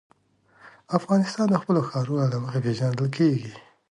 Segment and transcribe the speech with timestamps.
[0.97, 3.51] افغانستان د خپلو ښارونو له مخې پېژندل کېږي.